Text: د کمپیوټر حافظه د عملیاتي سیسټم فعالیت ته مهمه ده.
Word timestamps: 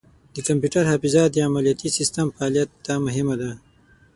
د 0.33 0.37
کمپیوټر 0.47 0.83
حافظه 0.91 1.21
د 1.29 1.35
عملیاتي 1.47 1.89
سیسټم 1.97 2.27
فعالیت 2.35 2.69
ته 2.85 2.93
مهمه 3.05 3.35
ده. 3.41 3.51